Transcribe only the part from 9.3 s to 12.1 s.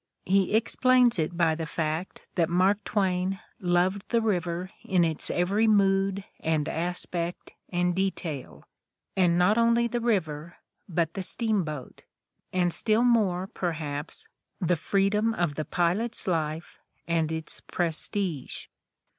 not only the river, but a steamboat;